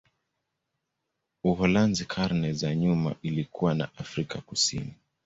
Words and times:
Uholanzi 1.43 2.05
karne 2.05 2.53
za 2.53 2.75
nyuma 2.75 3.15
ilikuwa 3.21 3.73
na 3.75 3.89
Afrika 3.97 4.41
Kusini. 4.41 4.93